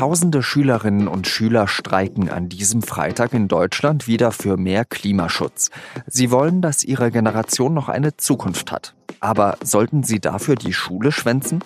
Tausende 0.00 0.42
Schülerinnen 0.42 1.08
und 1.08 1.26
Schüler 1.26 1.68
streiken 1.68 2.30
an 2.30 2.48
diesem 2.48 2.80
Freitag 2.80 3.34
in 3.34 3.48
Deutschland 3.48 4.06
wieder 4.06 4.32
für 4.32 4.56
mehr 4.56 4.86
Klimaschutz. 4.86 5.68
Sie 6.06 6.30
wollen, 6.30 6.62
dass 6.62 6.84
ihre 6.84 7.10
Generation 7.10 7.74
noch 7.74 7.90
eine 7.90 8.16
Zukunft 8.16 8.72
hat. 8.72 8.94
Aber 9.20 9.58
sollten 9.62 10.02
sie 10.02 10.18
dafür 10.18 10.54
die 10.54 10.72
Schule 10.72 11.12
schwänzen? 11.12 11.62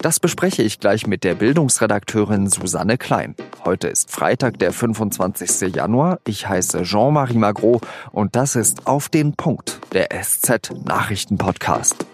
Das 0.00 0.18
bespreche 0.18 0.64
ich 0.64 0.80
gleich 0.80 1.06
mit 1.06 1.22
der 1.22 1.36
Bildungsredakteurin 1.36 2.48
Susanne 2.48 2.98
Klein. 2.98 3.36
Heute 3.64 3.86
ist 3.86 4.10
Freitag, 4.10 4.58
der 4.58 4.72
25. 4.72 5.72
Januar. 5.72 6.18
Ich 6.26 6.48
heiße 6.48 6.82
Jean-Marie 6.82 7.38
Magro 7.38 7.80
und 8.10 8.34
das 8.34 8.56
ist 8.56 8.88
auf 8.88 9.08
den 9.08 9.34
Punkt, 9.34 9.78
der 9.92 10.08
SZ 10.20 10.72
Nachrichtenpodcast. 10.84 12.04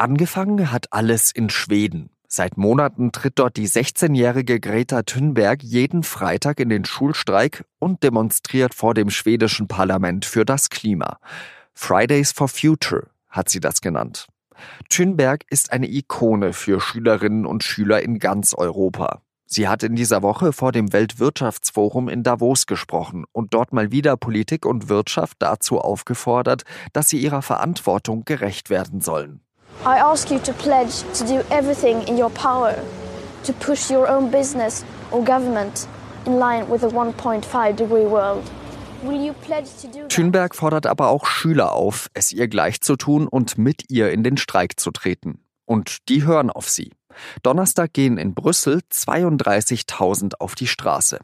Angefangen 0.00 0.72
hat 0.72 0.94
alles 0.94 1.30
in 1.30 1.50
Schweden. 1.50 2.08
Seit 2.26 2.56
Monaten 2.56 3.12
tritt 3.12 3.38
dort 3.38 3.58
die 3.58 3.68
16-jährige 3.68 4.58
Greta 4.58 5.02
Thunberg 5.02 5.62
jeden 5.62 6.04
Freitag 6.04 6.58
in 6.58 6.70
den 6.70 6.86
Schulstreik 6.86 7.66
und 7.78 8.02
demonstriert 8.02 8.72
vor 8.72 8.94
dem 8.94 9.10
schwedischen 9.10 9.68
Parlament 9.68 10.24
für 10.24 10.46
das 10.46 10.70
Klima. 10.70 11.18
Fridays 11.74 12.32
for 12.32 12.48
Future 12.48 13.08
hat 13.28 13.50
sie 13.50 13.60
das 13.60 13.82
genannt. 13.82 14.28
Thunberg 14.88 15.44
ist 15.50 15.70
eine 15.70 15.90
Ikone 15.90 16.54
für 16.54 16.80
Schülerinnen 16.80 17.44
und 17.44 17.62
Schüler 17.62 18.02
in 18.02 18.18
ganz 18.18 18.54
Europa. 18.54 19.20
Sie 19.44 19.68
hat 19.68 19.82
in 19.82 19.96
dieser 19.96 20.22
Woche 20.22 20.54
vor 20.54 20.72
dem 20.72 20.94
Weltwirtschaftsforum 20.94 22.08
in 22.08 22.22
Davos 22.22 22.64
gesprochen 22.64 23.26
und 23.32 23.52
dort 23.52 23.74
mal 23.74 23.92
wieder 23.92 24.16
Politik 24.16 24.64
und 24.64 24.88
Wirtschaft 24.88 25.36
dazu 25.40 25.78
aufgefordert, 25.78 26.62
dass 26.94 27.10
sie 27.10 27.18
ihrer 27.18 27.42
Verantwortung 27.42 28.24
gerecht 28.24 28.70
werden 28.70 29.02
sollen. 29.02 29.42
I 29.82 29.98
ask 29.98 30.30
you 30.30 30.38
to 30.40 30.52
pledge 30.52 31.02
to 31.14 31.24
do 31.24 31.42
everything 31.50 32.06
in 32.06 32.18
your 32.18 32.30
power 32.30 32.74
to 33.44 33.52
push 33.54 33.90
your 33.90 34.08
own 34.08 34.30
business 34.30 34.84
or 35.10 35.24
government 35.24 35.88
in 36.26 36.38
line 36.38 36.68
with 36.68 36.82
a 36.82 36.88
1.5 36.88 37.76
degree 37.76 38.04
world. 38.04 38.44
Thünberg 40.10 40.54
fordert 40.54 40.86
aber 40.86 41.08
auch 41.08 41.24
Schüler 41.24 41.72
auf, 41.72 42.08
es 42.12 42.32
ihr 42.32 42.48
gleich 42.48 42.82
zu 42.82 42.96
tun 42.96 43.26
und 43.26 43.56
mit 43.56 43.84
ihr 43.88 44.12
in 44.12 44.22
den 44.22 44.36
Streik 44.36 44.78
zu 44.78 44.90
treten. 44.90 45.42
Und 45.64 46.08
die 46.10 46.24
hören 46.24 46.50
auf 46.50 46.68
sie. 46.68 46.92
Donnerstag 47.42 47.94
gehen 47.94 48.18
in 48.18 48.34
Brüssel 48.34 48.82
32.000 48.92 50.34
auf 50.38 50.54
die 50.54 50.66
Straße. 50.66 51.20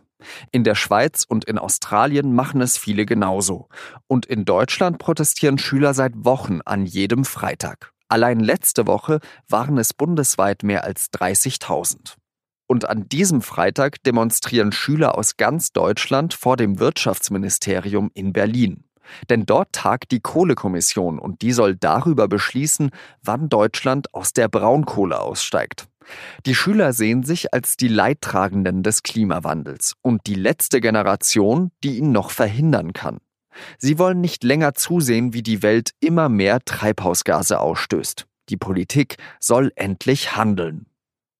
In 0.50 0.64
der 0.64 0.74
Schweiz 0.74 1.26
und 1.28 1.44
in 1.44 1.58
Australien 1.58 2.34
machen 2.34 2.62
es 2.62 2.78
viele 2.78 3.04
genauso. 3.04 3.68
Und 4.06 4.24
in 4.24 4.46
Deutschland 4.46 4.98
protestieren 4.98 5.58
Schüler 5.58 5.92
seit 5.92 6.12
Wochen 6.16 6.60
an 6.64 6.86
jedem 6.86 7.26
Freitag. 7.26 7.92
Allein 8.08 8.40
letzte 8.40 8.86
Woche 8.86 9.20
waren 9.48 9.78
es 9.78 9.92
bundesweit 9.92 10.62
mehr 10.62 10.84
als 10.84 11.12
30.000. 11.12 12.14
Und 12.68 12.88
an 12.88 13.08
diesem 13.08 13.42
Freitag 13.42 14.02
demonstrieren 14.02 14.72
Schüler 14.72 15.16
aus 15.16 15.36
ganz 15.36 15.72
Deutschland 15.72 16.34
vor 16.34 16.56
dem 16.56 16.78
Wirtschaftsministerium 16.78 18.10
in 18.14 18.32
Berlin. 18.32 18.84
Denn 19.30 19.46
dort 19.46 19.72
tagt 19.72 20.10
die 20.10 20.20
Kohlekommission 20.20 21.20
und 21.20 21.42
die 21.42 21.52
soll 21.52 21.76
darüber 21.76 22.26
beschließen, 22.26 22.90
wann 23.22 23.48
Deutschland 23.48 24.12
aus 24.14 24.32
der 24.32 24.48
Braunkohle 24.48 25.20
aussteigt. 25.20 25.86
Die 26.44 26.54
Schüler 26.54 26.92
sehen 26.92 27.22
sich 27.22 27.52
als 27.52 27.76
die 27.76 27.88
Leidtragenden 27.88 28.82
des 28.82 29.02
Klimawandels 29.02 29.94
und 30.02 30.26
die 30.26 30.34
letzte 30.34 30.80
Generation, 30.80 31.70
die 31.82 31.98
ihn 31.98 32.12
noch 32.12 32.30
verhindern 32.30 32.92
kann. 32.92 33.18
Sie 33.78 33.98
wollen 33.98 34.20
nicht 34.20 34.44
länger 34.44 34.74
zusehen, 34.74 35.32
wie 35.32 35.42
die 35.42 35.62
Welt 35.62 35.90
immer 36.00 36.28
mehr 36.28 36.60
Treibhausgase 36.64 37.60
ausstößt. 37.60 38.26
Die 38.48 38.56
Politik 38.56 39.16
soll 39.40 39.72
endlich 39.76 40.36
handeln. 40.36 40.86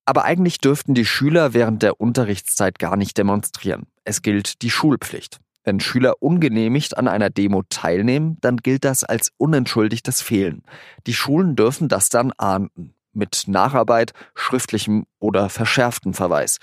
Aber 0.05 0.25
eigentlich 0.25 0.59
dürften 0.59 0.95
die 0.95 1.05
Schüler 1.05 1.53
während 1.53 1.83
der 1.83 2.01
Unterrichtszeit 2.01 2.79
gar 2.79 2.97
nicht 2.97 3.19
demonstrieren. 3.19 3.87
Es 4.05 4.23
gilt 4.23 4.63
die 4.63 4.71
Schulpflicht. 4.71 5.39
Wenn 5.65 5.81
Schüler 5.81 6.23
ungenehmigt 6.23 6.97
an 6.97 7.09
einer 7.09 7.29
Demo 7.29 7.65
teilnehmen, 7.69 8.39
dann 8.41 8.59
gilt 8.59 8.85
das 8.85 9.03
als 9.03 9.33
unentschuldigtes 9.37 10.23
Fehlen. 10.23 10.63
Die 11.09 11.15
Schulen 11.15 11.57
dürfen 11.57 11.89
das 11.89 12.09
dann 12.09 12.33
ahnden 12.39 12.95
mit 13.17 13.45
Nacharbeit, 13.49 14.13
schriftlichem 14.35 15.07
oder 15.19 15.49
verschärftem 15.49 16.15
Verweis. 16.15 16.59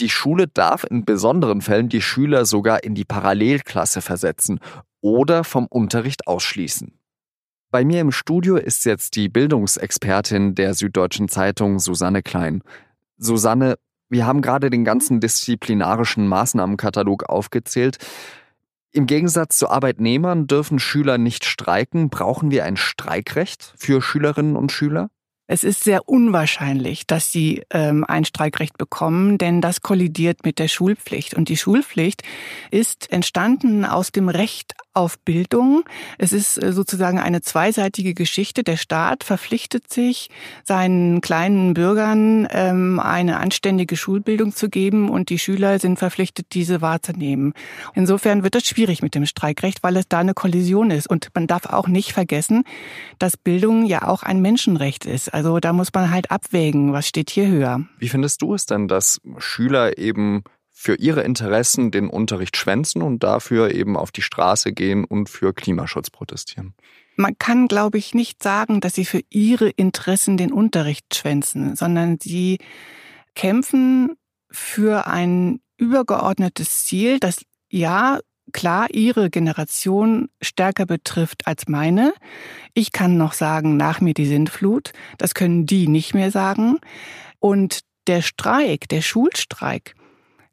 Die 0.00 0.08
Schule 0.08 0.48
darf 0.48 0.84
in 0.84 1.04
besonderen 1.04 1.60
Fällen 1.60 1.88
die 1.88 2.02
Schüler 2.02 2.46
sogar 2.46 2.82
in 2.82 2.94
die 2.94 3.04
Parallelklasse 3.04 4.00
versetzen 4.00 4.58
oder 5.00 5.44
vom 5.44 5.66
Unterricht 5.66 6.26
ausschließen. 6.26 6.98
Bei 7.70 7.84
mir 7.84 8.00
im 8.00 8.12
Studio 8.12 8.56
ist 8.56 8.84
jetzt 8.86 9.14
die 9.16 9.28
Bildungsexpertin 9.28 10.54
der 10.54 10.74
Süddeutschen 10.74 11.28
Zeitung 11.28 11.78
Susanne 11.78 12.22
Klein. 12.22 12.62
Susanne, 13.18 13.78
wir 14.08 14.26
haben 14.26 14.40
gerade 14.40 14.70
den 14.70 14.84
ganzen 14.84 15.20
disziplinarischen 15.20 16.26
Maßnahmenkatalog 16.28 17.28
aufgezählt. 17.28 17.98
Im 18.90 19.06
Gegensatz 19.06 19.58
zu 19.58 19.68
Arbeitnehmern 19.68 20.46
dürfen 20.46 20.78
Schüler 20.78 21.18
nicht 21.18 21.44
streiken. 21.44 22.08
Brauchen 22.08 22.50
wir 22.50 22.64
ein 22.64 22.78
Streikrecht 22.78 23.74
für 23.76 24.00
Schülerinnen 24.00 24.56
und 24.56 24.72
Schüler? 24.72 25.10
Es 25.50 25.64
ist 25.64 25.82
sehr 25.82 26.06
unwahrscheinlich, 26.06 27.06
dass 27.06 27.32
sie 27.32 27.62
ähm, 27.70 28.04
ein 28.06 28.26
Streikrecht 28.26 28.76
bekommen, 28.76 29.38
denn 29.38 29.62
das 29.62 29.80
kollidiert 29.80 30.44
mit 30.44 30.58
der 30.58 30.68
Schulpflicht. 30.68 31.32
Und 31.32 31.48
die 31.48 31.56
Schulpflicht 31.56 32.22
ist 32.70 33.10
entstanden 33.10 33.86
aus 33.86 34.12
dem 34.12 34.28
Recht 34.28 34.74
auf 34.92 35.18
Bildung. 35.20 35.84
Es 36.18 36.32
ist 36.32 36.62
äh, 36.62 36.72
sozusagen 36.72 37.18
eine 37.18 37.40
zweiseitige 37.40 38.14
Geschichte. 38.14 38.62
Der 38.64 38.76
Staat 38.76 39.24
verpflichtet 39.24 39.90
sich, 39.90 40.28
seinen 40.64 41.20
kleinen 41.20 41.72
Bürgern 41.72 42.46
ähm, 42.50 43.00
eine 43.00 43.38
anständige 43.38 43.96
Schulbildung 43.96 44.54
zu 44.54 44.68
geben 44.68 45.08
und 45.08 45.30
die 45.30 45.38
Schüler 45.38 45.78
sind 45.78 45.98
verpflichtet, 45.98 46.48
diese 46.52 46.82
wahrzunehmen. 46.82 47.54
Insofern 47.94 48.42
wird 48.42 48.56
es 48.56 48.66
schwierig 48.66 49.00
mit 49.00 49.14
dem 49.14 49.24
Streikrecht, 49.24 49.82
weil 49.82 49.96
es 49.96 50.08
da 50.08 50.18
eine 50.18 50.34
Kollision 50.34 50.90
ist. 50.90 51.08
Und 51.08 51.28
man 51.32 51.46
darf 51.46 51.66
auch 51.66 51.86
nicht 51.86 52.12
vergessen, 52.12 52.64
dass 53.18 53.36
Bildung 53.36 53.86
ja 53.86 54.06
auch 54.06 54.24
ein 54.24 54.42
Menschenrecht 54.42 55.06
ist. 55.06 55.32
Also 55.38 55.60
da 55.60 55.72
muss 55.72 55.90
man 55.94 56.10
halt 56.10 56.32
abwägen, 56.32 56.92
was 56.92 57.06
steht 57.06 57.30
hier 57.30 57.46
höher. 57.46 57.86
Wie 58.00 58.08
findest 58.08 58.42
du 58.42 58.54
es 58.54 58.66
denn, 58.66 58.88
dass 58.88 59.20
Schüler 59.38 59.96
eben 59.96 60.42
für 60.72 60.96
ihre 60.96 61.22
Interessen 61.22 61.92
den 61.92 62.10
Unterricht 62.10 62.56
schwänzen 62.56 63.02
und 63.02 63.22
dafür 63.22 63.72
eben 63.72 63.96
auf 63.96 64.10
die 64.10 64.22
Straße 64.22 64.72
gehen 64.72 65.04
und 65.04 65.28
für 65.28 65.54
Klimaschutz 65.54 66.10
protestieren? 66.10 66.74
Man 67.14 67.38
kann, 67.38 67.68
glaube 67.68 67.98
ich, 67.98 68.14
nicht 68.14 68.42
sagen, 68.42 68.80
dass 68.80 68.94
sie 68.94 69.04
für 69.04 69.20
ihre 69.30 69.68
Interessen 69.68 70.38
den 70.38 70.52
Unterricht 70.52 71.14
schwänzen, 71.14 71.76
sondern 71.76 72.18
sie 72.20 72.58
kämpfen 73.36 74.16
für 74.50 75.06
ein 75.06 75.60
übergeordnetes 75.76 76.84
Ziel, 76.84 77.20
das 77.20 77.44
ja 77.70 78.18
klar 78.52 78.88
ihre 78.90 79.30
Generation 79.30 80.28
stärker 80.40 80.86
betrifft 80.86 81.46
als 81.46 81.68
meine. 81.68 82.12
Ich 82.74 82.92
kann 82.92 83.16
noch 83.16 83.32
sagen, 83.32 83.76
nach 83.76 84.00
mir 84.00 84.14
die 84.14 84.26
Sintflut. 84.26 84.92
Das 85.18 85.34
können 85.34 85.66
die 85.66 85.88
nicht 85.88 86.14
mehr 86.14 86.30
sagen. 86.30 86.78
Und 87.38 87.80
der 88.06 88.22
Streik, 88.22 88.88
der 88.88 89.02
Schulstreik, 89.02 89.94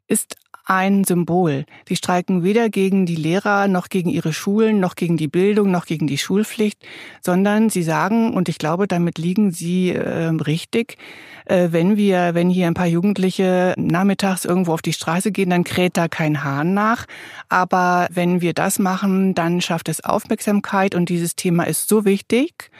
ist 0.08 0.36
ein 0.66 1.04
Symbol. 1.04 1.64
Sie 1.88 1.96
streiken 1.96 2.42
weder 2.42 2.68
gegen 2.68 3.06
die 3.06 3.16
Lehrer 3.16 3.68
noch 3.68 3.88
gegen 3.88 4.10
ihre 4.10 4.32
Schulen 4.32 4.80
noch 4.80 4.96
gegen 4.96 5.16
die 5.16 5.28
Bildung 5.28 5.70
noch 5.70 5.86
gegen 5.86 6.06
die 6.08 6.18
Schulpflicht, 6.18 6.84
sondern 7.22 7.70
sie 7.70 7.84
sagen, 7.84 8.34
und 8.34 8.48
ich 8.48 8.58
glaube, 8.58 8.88
damit 8.88 9.16
liegen 9.16 9.52
sie 9.52 9.92
äh, 9.92 10.26
richtig, 10.26 10.98
äh, 11.46 11.68
wenn 11.70 11.96
wir, 11.96 12.34
wenn 12.34 12.50
hier 12.50 12.66
ein 12.66 12.74
paar 12.74 12.86
Jugendliche 12.86 13.74
nachmittags 13.78 14.44
irgendwo 14.44 14.72
auf 14.72 14.82
die 14.82 14.92
Straße 14.92 15.30
gehen, 15.30 15.50
dann 15.50 15.64
kräht 15.64 15.96
da 15.96 16.08
kein 16.08 16.42
Hahn 16.42 16.74
nach. 16.74 17.06
Aber 17.48 18.08
wenn 18.10 18.40
wir 18.40 18.52
das 18.52 18.80
machen, 18.80 19.34
dann 19.34 19.60
schafft 19.60 19.88
es 19.88 20.04
Aufmerksamkeit 20.04 20.94
und 20.94 21.08
dieses 21.08 21.36
Thema 21.36 21.64
ist 21.64 21.88
so 21.88 22.04
wichtig, 22.04 22.70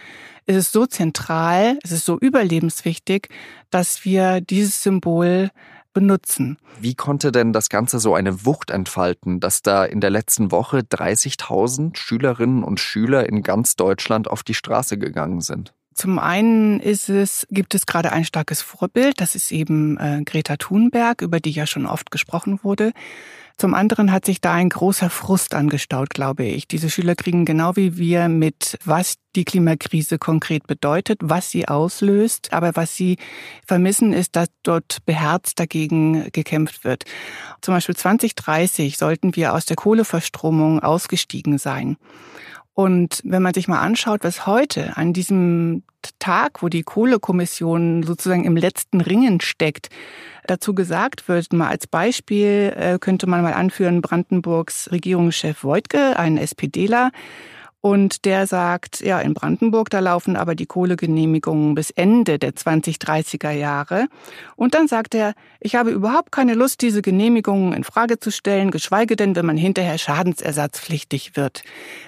es 0.48 0.56
ist 0.56 0.72
so 0.72 0.86
zentral, 0.86 1.78
es 1.82 1.90
ist 1.90 2.04
so 2.04 2.18
überlebenswichtig, 2.18 3.28
dass 3.70 4.04
wir 4.04 4.40
dieses 4.40 4.80
Symbol 4.82 5.50
benutzen. 5.96 6.58
Wie 6.78 6.94
konnte 6.94 7.32
denn 7.32 7.54
das 7.54 7.70
Ganze 7.70 8.00
so 8.00 8.14
eine 8.14 8.44
Wucht 8.44 8.70
entfalten, 8.70 9.40
dass 9.40 9.62
da 9.62 9.82
in 9.82 10.02
der 10.02 10.10
letzten 10.10 10.50
Woche 10.50 10.80
30.000 10.80 11.96
Schülerinnen 11.96 12.62
und 12.62 12.80
Schüler 12.80 13.26
in 13.26 13.42
ganz 13.42 13.76
Deutschland 13.76 14.28
auf 14.28 14.42
die 14.42 14.52
Straße 14.52 14.98
gegangen 14.98 15.40
sind? 15.40 15.72
Zum 15.94 16.18
einen 16.18 16.80
ist 16.80 17.08
es, 17.08 17.46
gibt 17.50 17.74
es 17.74 17.86
gerade 17.86 18.12
ein 18.12 18.26
starkes 18.26 18.60
Vorbild, 18.60 19.22
das 19.22 19.34
ist 19.34 19.50
eben 19.52 19.96
äh, 19.96 20.20
Greta 20.26 20.58
Thunberg, 20.58 21.22
über 21.22 21.40
die 21.40 21.52
ja 21.52 21.66
schon 21.66 21.86
oft 21.86 22.10
gesprochen 22.10 22.60
wurde. 22.62 22.92
Zum 23.58 23.72
anderen 23.72 24.12
hat 24.12 24.26
sich 24.26 24.42
da 24.42 24.52
ein 24.52 24.68
großer 24.68 25.08
Frust 25.08 25.54
angestaut, 25.54 26.10
glaube 26.10 26.44
ich. 26.44 26.68
Diese 26.68 26.90
Schüler 26.90 27.14
kriegen 27.14 27.46
genau 27.46 27.74
wie 27.74 27.96
wir 27.96 28.28
mit, 28.28 28.78
was 28.84 29.14
die 29.34 29.46
Klimakrise 29.46 30.18
konkret 30.18 30.66
bedeutet, 30.66 31.20
was 31.22 31.50
sie 31.50 31.66
auslöst. 31.66 32.52
Aber 32.52 32.76
was 32.76 32.94
sie 32.94 33.16
vermissen, 33.66 34.12
ist, 34.12 34.36
dass 34.36 34.48
dort 34.62 34.98
beherzt 35.06 35.58
dagegen 35.58 36.30
gekämpft 36.32 36.84
wird. 36.84 37.04
Zum 37.62 37.72
Beispiel 37.72 37.96
2030 37.96 38.98
sollten 38.98 39.36
wir 39.36 39.54
aus 39.54 39.64
der 39.64 39.76
Kohleverstromung 39.76 40.80
ausgestiegen 40.80 41.56
sein. 41.56 41.96
Und 42.76 43.22
wenn 43.24 43.40
man 43.40 43.54
sich 43.54 43.68
mal 43.68 43.80
anschaut, 43.80 44.22
was 44.22 44.46
heute 44.46 44.98
an 44.98 45.14
diesem 45.14 45.82
Tag, 46.18 46.62
wo 46.62 46.68
die 46.68 46.82
Kohlekommission 46.82 48.02
sozusagen 48.02 48.44
im 48.44 48.54
letzten 48.54 49.00
Ringen 49.00 49.40
steckt, 49.40 49.88
dazu 50.46 50.74
gesagt 50.74 51.26
wird, 51.26 51.54
mal 51.54 51.68
als 51.68 51.86
Beispiel 51.86 52.74
äh, 52.76 52.98
könnte 53.00 53.26
man 53.26 53.40
mal 53.40 53.54
anführen 53.54 54.02
Brandenburgs 54.02 54.90
Regierungschef 54.92 55.64
Wojtke, 55.64 56.18
ein 56.18 56.36
SPDler, 56.36 57.12
und 57.80 58.24
der 58.24 58.46
sagt, 58.46 59.00
ja, 59.00 59.20
in 59.20 59.32
Brandenburg, 59.32 59.88
da 59.90 60.00
laufen 60.00 60.36
aber 60.36 60.54
die 60.54 60.66
Kohlegenehmigungen 60.66 61.74
bis 61.74 61.90
Ende 61.90 62.38
der 62.38 62.50
2030er 62.50 63.52
Jahre. 63.52 64.08
Und 64.56 64.74
dann 64.74 64.88
sagt 64.88 65.14
er, 65.14 65.34
ich 65.60 65.76
habe 65.76 65.90
überhaupt 65.90 66.32
keine 66.32 66.54
Lust, 66.54 66.82
diese 66.82 67.00
Genehmigungen 67.00 67.72
in 67.72 67.84
Frage 67.84 68.18
zu 68.18 68.32
stellen, 68.32 68.72
geschweige 68.72 69.14
denn, 69.14 69.36
wenn 69.36 69.46
man 69.46 69.56
hinterher 69.56 69.98
schadensersatzpflichtig 69.98 71.36
wird. 71.36 71.62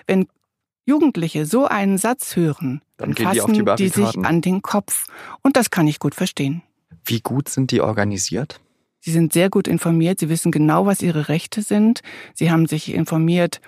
Wenn 0.09 0.26
Jugendliche 0.88 1.44
so 1.44 1.67
einen 1.67 1.99
Satz 1.99 2.35
hören, 2.35 2.81
dann, 2.96 3.12
dann 3.12 3.35
fassen 3.35 3.52
die, 3.52 3.75
die 3.76 3.88
sich 3.88 4.19
an 4.19 4.40
den 4.40 4.62
Kopf. 4.62 5.06
Und 5.43 5.58
das 5.58 5.70
kann 5.70 5.87
ich 5.87 5.99
gut 5.99 6.14
verstehen. 6.14 6.62
Wie 7.05 7.20
gut 7.20 7.50
sind 7.50 7.70
die 7.73 7.82
organisiert? 7.82 8.61
Sie 9.00 9.12
sind 9.12 9.35
sehr 9.35 9.50
gut 9.50 9.69
informiert. 9.69 10.19
Sie 10.19 10.31
wissen 10.31 10.50
genau, 10.50 10.87
was 10.87 11.02
ihre 11.02 11.29
Rechte 11.29 11.61
sind. 11.61 12.00
Sie 12.35 12.50
haben 12.50 12.67
sich 12.67 12.93
informiert, 12.93 13.61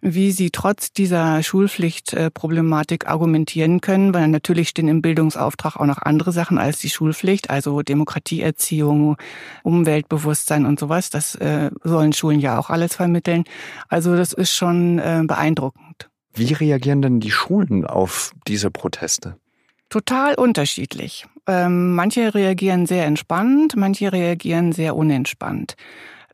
wie 0.00 0.32
sie 0.32 0.50
trotz 0.50 0.92
dieser 0.92 1.42
Schulpflichtproblematik 1.42 3.06
argumentieren 3.06 3.80
können, 3.80 4.12
weil 4.12 4.28
natürlich 4.28 4.70
stehen 4.70 4.88
im 4.88 5.00
Bildungsauftrag 5.00 5.76
auch 5.76 5.86
noch 5.86 5.98
andere 5.98 6.32
Sachen 6.32 6.58
als 6.58 6.80
die 6.80 6.90
Schulpflicht, 6.90 7.50
also 7.50 7.82
Demokratieerziehung, 7.82 9.16
Umweltbewusstsein 9.62 10.66
und 10.66 10.80
sowas. 10.80 11.10
Das 11.10 11.36
äh, 11.36 11.70
sollen 11.84 12.12
Schulen 12.12 12.40
ja 12.40 12.58
auch 12.58 12.68
alles 12.68 12.96
vermitteln. 12.96 13.44
Also 13.88 14.16
das 14.16 14.32
ist 14.32 14.50
schon 14.52 14.98
äh, 14.98 15.22
beeindruckend. 15.24 15.91
Wie 16.34 16.52
reagieren 16.52 17.02
denn 17.02 17.20
die 17.20 17.30
Schulen 17.30 17.84
auf 17.84 18.32
diese 18.46 18.70
Proteste? 18.70 19.36
Total 19.88 20.34
unterschiedlich. 20.34 21.26
Ähm, 21.46 21.94
manche 21.94 22.34
reagieren 22.34 22.86
sehr 22.86 23.04
entspannt, 23.04 23.76
manche 23.76 24.12
reagieren 24.12 24.72
sehr 24.72 24.96
unentspannt. 24.96 25.74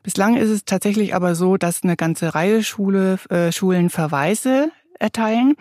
Bislang 0.03 0.37
ist 0.37 0.51
es 0.51 0.65
tatsächlich 0.65 1.15
aber 1.15 1.35
so, 1.35 1.57
dass 1.57 1.83
eine 1.83 1.97
ganze 1.97 2.35
Reihe 2.35 2.63
Schule, 2.63 3.19
äh, 3.31 3.51
Schulen 3.51 3.91
Verweise 3.91 4.71
erteilen. 4.99 5.55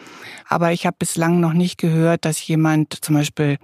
Aber 0.48 0.72
ich 0.72 0.86
habe 0.86 0.98
bislang 1.00 1.40
noch 1.40 1.54
nicht 1.54 1.78
gehört, 1.78 2.26
dass 2.26 2.46
jemand 2.46 3.04
zum 3.04 3.16
Beispiel 3.16 3.58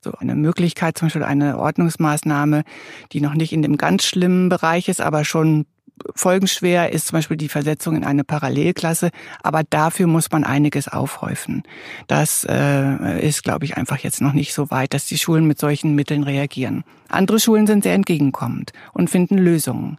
so 0.00 0.12
eine 0.18 0.34
Möglichkeit, 0.34 0.98
zum 0.98 1.06
Beispiel 1.06 1.24
eine 1.24 1.58
Ordnungsmaßnahme, 1.58 2.64
die 3.12 3.20
noch 3.20 3.34
nicht 3.34 3.52
in 3.52 3.62
dem 3.62 3.76
ganz 3.76 4.04
schlimmen 4.04 4.48
Bereich 4.48 4.88
ist, 4.88 5.00
aber 5.00 5.24
schon 5.24 5.66
folgenschwer 6.14 6.92
ist 6.92 7.08
zum 7.08 7.18
Beispiel 7.18 7.36
die 7.36 7.48
Versetzung 7.48 7.96
in 7.96 8.04
eine 8.04 8.24
Parallelklasse, 8.24 9.10
aber 9.42 9.62
dafür 9.68 10.06
muss 10.06 10.30
man 10.30 10.44
einiges 10.44 10.88
aufhäufen. 10.88 11.62
Das 12.06 12.46
äh, 12.48 13.26
ist, 13.26 13.44
glaube 13.44 13.64
ich, 13.64 13.76
einfach 13.76 13.98
jetzt 13.98 14.20
noch 14.20 14.32
nicht 14.32 14.54
so 14.54 14.70
weit, 14.70 14.94
dass 14.94 15.06
die 15.06 15.18
Schulen 15.18 15.46
mit 15.46 15.58
solchen 15.58 15.94
Mitteln 15.94 16.22
reagieren. 16.22 16.84
Andere 17.08 17.40
Schulen 17.40 17.66
sind 17.66 17.82
sehr 17.84 17.94
entgegenkommend 17.94 18.72
und 18.92 19.10
finden 19.10 19.38
Lösungen. 19.38 19.98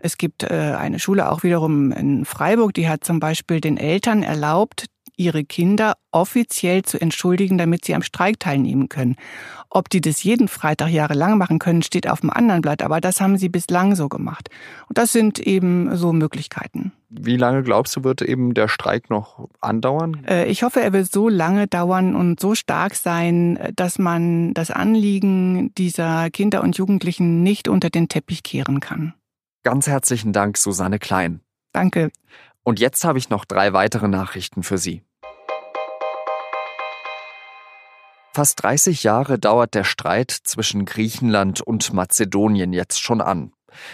Es 0.00 0.18
gibt 0.18 0.44
äh, 0.44 0.74
eine 0.78 0.98
Schule 0.98 1.30
auch 1.30 1.42
wiederum 1.42 1.90
in 1.92 2.24
Freiburg, 2.24 2.74
die 2.74 2.88
hat 2.88 3.04
zum 3.04 3.20
Beispiel 3.20 3.60
den 3.60 3.76
Eltern 3.76 4.22
erlaubt, 4.22 4.86
ihre 5.16 5.44
Kinder 5.44 5.94
offiziell 6.10 6.82
zu 6.82 7.00
entschuldigen, 7.00 7.58
damit 7.58 7.84
sie 7.84 7.94
am 7.94 8.02
Streik 8.02 8.40
teilnehmen 8.40 8.88
können. 8.88 9.16
Ob 9.70 9.90
die 9.90 10.00
das 10.00 10.22
jeden 10.22 10.48
Freitag 10.48 10.88
jahrelang 10.90 11.38
machen 11.38 11.58
können, 11.58 11.82
steht 11.82 12.08
auf 12.08 12.20
dem 12.20 12.30
anderen 12.30 12.62
Blatt, 12.62 12.82
aber 12.82 13.00
das 13.00 13.20
haben 13.20 13.36
sie 13.36 13.48
bislang 13.48 13.94
so 13.94 14.08
gemacht. 14.08 14.48
Und 14.88 14.98
das 14.98 15.12
sind 15.12 15.38
eben 15.38 15.96
so 15.96 16.12
Möglichkeiten. 16.12 16.92
Wie 17.08 17.36
lange 17.36 17.62
glaubst 17.62 17.96
du, 17.96 18.04
wird 18.04 18.22
eben 18.22 18.54
der 18.54 18.68
Streik 18.68 19.10
noch 19.10 19.48
andauern? 19.60 20.24
Äh, 20.26 20.46
ich 20.46 20.62
hoffe, 20.62 20.80
er 20.80 20.92
wird 20.92 21.10
so 21.10 21.28
lange 21.28 21.66
dauern 21.66 22.14
und 22.14 22.40
so 22.40 22.54
stark 22.54 22.94
sein, 22.94 23.58
dass 23.74 23.98
man 23.98 24.54
das 24.54 24.70
Anliegen 24.70 25.72
dieser 25.74 26.30
Kinder 26.30 26.62
und 26.62 26.76
Jugendlichen 26.76 27.42
nicht 27.42 27.68
unter 27.68 27.90
den 27.90 28.08
Teppich 28.08 28.42
kehren 28.42 28.80
kann. 28.80 29.14
Ganz 29.62 29.86
herzlichen 29.86 30.32
Dank, 30.32 30.56
Susanne 30.56 30.98
Klein. 30.98 31.40
Danke. 31.72 32.10
Und 32.66 32.80
jetzt 32.80 33.04
habe 33.04 33.16
ich 33.20 33.30
noch 33.30 33.44
drei 33.44 33.72
weitere 33.74 34.08
Nachrichten 34.08 34.64
für 34.64 34.76
Sie. 34.76 35.04
Fast 38.34 38.60
30 38.64 39.04
Jahre 39.04 39.38
dauert 39.38 39.74
der 39.74 39.84
Streit 39.84 40.32
zwischen 40.32 40.84
Griechenland 40.84 41.60
und 41.60 41.92
Mazedonien 41.92 42.72
jetzt 42.72 43.00
schon 43.00 43.20
an. 43.20 43.52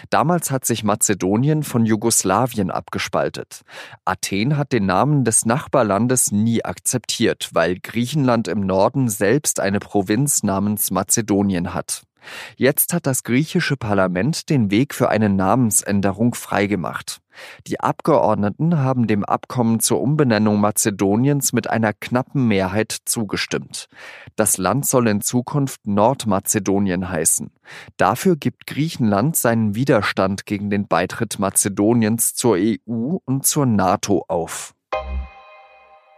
Damals 0.09 0.49
hat 0.49 0.65
sich 0.65 0.83
Mazedonien 0.83 1.61
von 1.61 1.85
Jugoslawien 1.85 2.71
abgespaltet. 2.71 3.61
Athen 4.05 4.57
hat 4.57 4.71
den 4.71 4.87
Namen 4.87 5.23
des 5.23 5.45
Nachbarlandes 5.45 6.31
nie 6.31 6.65
akzeptiert, 6.65 7.51
weil 7.53 7.77
Griechenland 7.79 8.47
im 8.47 8.61
Norden 8.61 9.07
selbst 9.07 9.59
eine 9.59 9.79
Provinz 9.79 10.41
namens 10.41 10.89
Mazedonien 10.89 11.75
hat. 11.75 12.07
Jetzt 12.55 12.93
hat 12.93 13.07
das 13.07 13.23
griechische 13.23 13.77
Parlament 13.77 14.49
den 14.49 14.71
Weg 14.71 14.93
für 14.93 15.09
eine 15.09 15.29
Namensänderung 15.29 16.35
freigemacht. 16.35 17.21
Die 17.67 17.79
Abgeordneten 17.79 18.77
haben 18.77 19.07
dem 19.07 19.25
Abkommen 19.25 19.79
zur 19.79 20.01
Umbenennung 20.01 20.59
Mazedoniens 20.59 21.53
mit 21.53 21.69
einer 21.69 21.93
knappen 21.93 22.47
Mehrheit 22.47 22.95
zugestimmt. 23.05 23.87
Das 24.35 24.57
Land 24.57 24.85
soll 24.87 25.07
in 25.07 25.21
Zukunft 25.21 25.87
Nordmazedonien 25.87 27.09
heißen. 27.09 27.51
Dafür 27.97 28.35
gibt 28.35 28.67
Griechenland 28.67 29.35
seinen 29.35 29.75
Widerstand 29.75 30.45
gegen 30.45 30.69
den 30.69 30.87
Beitritt 30.87 31.39
Mazedoniens 31.39 32.35
zur 32.35 32.57
EU 32.57 33.17
und 33.25 33.45
zur 33.45 33.65
NATO 33.65 34.25
auf. 34.27 34.75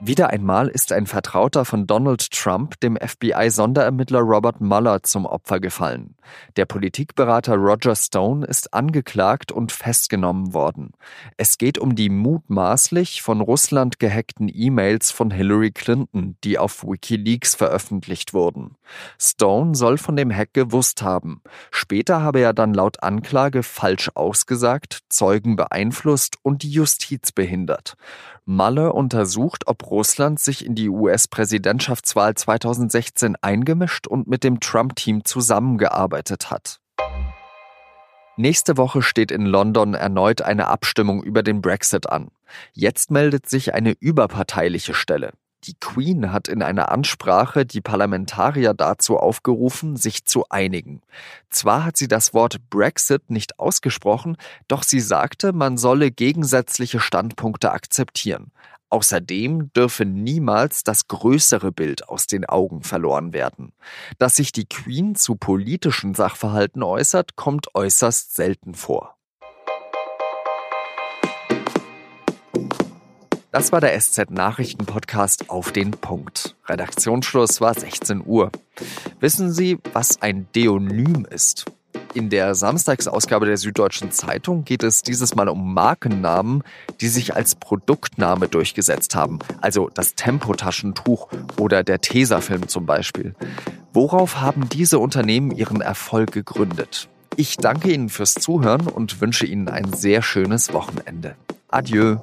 Wieder 0.07 0.29
einmal 0.29 0.67
ist 0.67 0.91
ein 0.91 1.07
Vertrauter 1.07 1.65
von 1.65 1.87
Donald 1.87 2.29
Trump 2.29 2.79
dem 2.79 2.95
FBI-Sonderermittler 2.95 4.19
Robert 4.19 4.61
Mueller 4.61 5.01
zum 5.01 5.25
Opfer 5.25 5.59
gefallen. 5.59 6.13
Der 6.57 6.65
Politikberater 6.65 7.55
Roger 7.55 7.95
Stone 7.95 8.45
ist 8.45 8.71
angeklagt 8.71 9.51
und 9.51 9.71
festgenommen 9.71 10.53
worden. 10.53 10.91
Es 11.37 11.57
geht 11.57 11.79
um 11.79 11.95
die 11.95 12.09
mutmaßlich 12.09 13.23
von 13.23 13.41
Russland 13.41 13.97
gehackten 13.97 14.47
E-Mails 14.53 15.09
von 15.09 15.31
Hillary 15.31 15.71
Clinton, 15.71 16.37
die 16.43 16.59
auf 16.59 16.83
Wikileaks 16.83 17.55
veröffentlicht 17.55 18.31
wurden. 18.35 18.75
Stone 19.19 19.73
soll 19.73 19.97
von 19.97 20.15
dem 20.15 20.31
Hack 20.31 20.53
gewusst 20.53 21.01
haben. 21.01 21.41
Später 21.71 22.21
habe 22.21 22.41
er 22.41 22.53
dann 22.53 22.75
laut 22.75 23.01
Anklage 23.01 23.63
falsch 23.63 24.11
ausgesagt, 24.13 24.99
Zeugen 25.09 25.55
beeinflusst 25.55 26.37
und 26.43 26.61
die 26.61 26.69
Justiz 26.69 27.31
behindert. 27.31 27.95
Malle 28.47 28.93
untersucht, 28.93 29.65
ob 29.65 29.89
Russland 29.95 30.41
sich 30.41 30.65
in 30.65 30.75
die 30.75 30.89
US-Präsidentschaftswahl 30.89 32.35
2016 32.35 33.37
eingemischt 33.41 34.07
und 34.07 34.27
mit 34.27 34.43
dem 34.43 34.59
Trump-Team 34.59 35.23
zusammengearbeitet 35.23 36.51
hat. 36.51 36.81
Nächste 38.35 38.75
Woche 38.75 39.01
steht 39.01 39.31
in 39.31 39.45
London 39.45 39.93
erneut 39.93 40.41
eine 40.41 40.67
Abstimmung 40.67 41.23
über 41.23 41.43
den 41.43 41.61
Brexit 41.61 42.09
an. 42.09 42.27
Jetzt 42.73 43.09
meldet 43.09 43.47
sich 43.47 43.73
eine 43.73 43.95
überparteiliche 43.97 44.93
Stelle. 44.93 45.31
Die 45.63 45.75
Queen 45.79 46.33
hat 46.33 46.49
in 46.49 46.61
einer 46.61 46.91
Ansprache 46.91 47.65
die 47.65 47.79
Parlamentarier 47.79 48.73
dazu 48.73 49.17
aufgerufen, 49.17 49.95
sich 49.95 50.25
zu 50.25 50.43
einigen. 50.49 51.01
Zwar 51.49 51.85
hat 51.85 51.95
sie 51.95 52.09
das 52.09 52.33
Wort 52.33 52.57
Brexit 52.69 53.31
nicht 53.31 53.59
ausgesprochen, 53.59 54.35
doch 54.67 54.83
sie 54.83 54.99
sagte, 54.99 55.53
man 55.53 55.77
solle 55.77 56.11
gegensätzliche 56.11 56.99
Standpunkte 56.99 57.71
akzeptieren. 57.71 58.51
Außerdem 58.95 59.73
dürfe 59.73 60.05
niemals 60.05 60.85
das 60.85 61.09
größere 61.09 61.73
Bild 61.73 62.07
aus 62.07 62.27
den 62.27 62.45
Augen 62.45 62.81
verloren 62.81 63.33
werden. 63.33 63.73
Dass 64.19 64.37
sich 64.37 64.53
die 64.53 64.69
Queen 64.69 65.15
zu 65.15 65.35
politischen 65.35 66.13
Sachverhalten 66.13 66.81
äußert, 66.81 67.35
kommt 67.35 67.75
äußerst 67.75 68.33
selten 68.33 68.73
vor. 68.73 69.17
Das 73.51 73.73
war 73.73 73.81
der 73.81 73.99
SZ 73.99 74.29
Nachrichten 74.29 74.85
Podcast 74.85 75.49
auf 75.49 75.73
den 75.73 75.91
Punkt. 75.91 76.55
Redaktionsschluss 76.65 77.59
war 77.59 77.73
16 77.73 78.25
Uhr. 78.25 78.49
Wissen 79.19 79.51
Sie, 79.51 79.77
was 79.91 80.21
ein 80.21 80.47
Deonym 80.55 81.25
ist? 81.29 81.65
In 82.15 82.29
der 82.29 82.55
Samstagsausgabe 82.55 83.45
der 83.45 83.57
Süddeutschen 83.57 84.09
Zeitung 84.09 84.63
geht 84.63 84.83
es 84.83 85.01
dieses 85.01 85.35
Mal 85.35 85.49
um 85.49 85.73
Markennamen, 85.73 86.63
die 87.01 87.09
sich 87.09 87.35
als 87.35 87.55
Produktname 87.55 88.47
durchgesetzt 88.47 89.15
haben. 89.15 89.39
Also 89.59 89.89
das 89.93 90.15
Tempotaschentuch 90.15 91.27
oder 91.59 91.83
der 91.83 91.99
Tesafilm 91.99 92.69
zum 92.69 92.85
Beispiel. 92.85 93.35
Worauf 93.91 94.39
haben 94.39 94.69
diese 94.69 94.99
Unternehmen 94.99 95.51
ihren 95.51 95.81
Erfolg 95.81 96.31
gegründet? 96.31 97.09
Ich 97.35 97.57
danke 97.57 97.91
Ihnen 97.91 98.07
fürs 98.07 98.35
Zuhören 98.35 98.87
und 98.87 99.19
wünsche 99.19 99.45
Ihnen 99.45 99.67
ein 99.67 99.91
sehr 99.91 100.21
schönes 100.21 100.71
Wochenende. 100.71 101.35
Adieu. 101.67 102.19